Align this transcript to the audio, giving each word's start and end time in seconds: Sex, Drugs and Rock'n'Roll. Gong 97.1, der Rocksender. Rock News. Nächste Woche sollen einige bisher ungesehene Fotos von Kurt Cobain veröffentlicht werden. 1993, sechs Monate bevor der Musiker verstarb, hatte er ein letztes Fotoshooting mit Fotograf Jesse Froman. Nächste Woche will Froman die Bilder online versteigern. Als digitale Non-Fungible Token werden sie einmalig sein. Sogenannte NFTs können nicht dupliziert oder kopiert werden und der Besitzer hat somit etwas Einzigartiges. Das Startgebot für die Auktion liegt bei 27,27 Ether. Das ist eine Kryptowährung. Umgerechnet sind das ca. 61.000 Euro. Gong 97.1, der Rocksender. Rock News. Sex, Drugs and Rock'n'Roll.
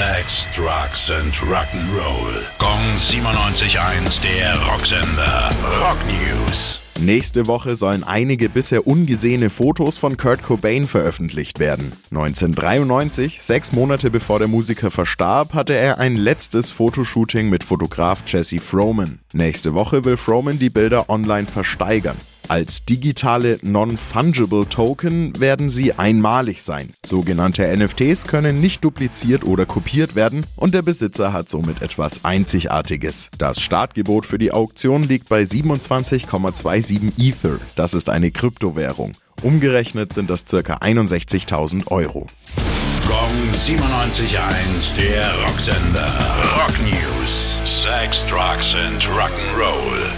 Sex, 0.00 0.48
Drugs 0.56 1.10
and 1.10 1.34
Rock'n'Roll. 1.42 2.42
Gong 2.58 2.80
97.1, 2.96 4.22
der 4.22 4.56
Rocksender. 4.62 5.50
Rock 5.78 5.98
News. 6.06 6.80
Nächste 7.00 7.46
Woche 7.46 7.76
sollen 7.76 8.02
einige 8.02 8.48
bisher 8.48 8.86
ungesehene 8.86 9.50
Fotos 9.50 9.98
von 9.98 10.16
Kurt 10.16 10.42
Cobain 10.42 10.86
veröffentlicht 10.86 11.58
werden. 11.58 11.92
1993, 12.12 13.42
sechs 13.42 13.72
Monate 13.72 14.10
bevor 14.10 14.38
der 14.38 14.48
Musiker 14.48 14.90
verstarb, 14.90 15.52
hatte 15.52 15.74
er 15.74 15.98
ein 15.98 16.16
letztes 16.16 16.70
Fotoshooting 16.70 17.50
mit 17.50 17.62
Fotograf 17.62 18.22
Jesse 18.26 18.58
Froman. 18.58 19.18
Nächste 19.34 19.74
Woche 19.74 20.06
will 20.06 20.16
Froman 20.16 20.58
die 20.58 20.70
Bilder 20.70 21.10
online 21.10 21.46
versteigern. 21.46 22.16
Als 22.50 22.84
digitale 22.84 23.60
Non-Fungible 23.62 24.68
Token 24.68 25.38
werden 25.38 25.68
sie 25.68 25.92
einmalig 25.92 26.64
sein. 26.64 26.94
Sogenannte 27.06 27.64
NFTs 27.76 28.24
können 28.26 28.58
nicht 28.58 28.82
dupliziert 28.82 29.44
oder 29.44 29.66
kopiert 29.66 30.16
werden 30.16 30.44
und 30.56 30.74
der 30.74 30.82
Besitzer 30.82 31.32
hat 31.32 31.48
somit 31.48 31.80
etwas 31.80 32.24
Einzigartiges. 32.24 33.30
Das 33.38 33.60
Startgebot 33.60 34.26
für 34.26 34.38
die 34.38 34.50
Auktion 34.50 35.04
liegt 35.04 35.28
bei 35.28 35.44
27,27 35.44 37.12
Ether. 37.18 37.60
Das 37.76 37.94
ist 37.94 38.10
eine 38.10 38.32
Kryptowährung. 38.32 39.12
Umgerechnet 39.42 40.12
sind 40.12 40.28
das 40.28 40.44
ca. 40.44 40.58
61.000 40.58 41.86
Euro. 41.86 42.26
Gong 43.06 43.50
97.1, 43.52 44.96
der 44.96 45.32
Rocksender. 45.46 46.12
Rock 46.56 46.74
News. 46.80 47.60
Sex, 47.64 48.26
Drugs 48.26 48.74
and 48.74 49.00
Rock'n'Roll. 49.04 50.09